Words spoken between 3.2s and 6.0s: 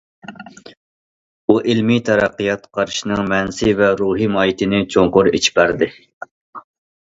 مەنىسى ۋە روھى ماھىيىتىنى چوڭقۇر ئېچىپ بەردى.